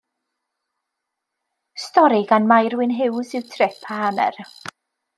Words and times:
Stori 1.83 2.23
gan 2.31 2.49
Mair 2.53 2.77
Wynn 2.81 2.97
Hughes 2.97 3.37
yw 3.41 3.45
Trip 3.55 3.89
a 3.97 4.03
Hanner. 4.03 4.35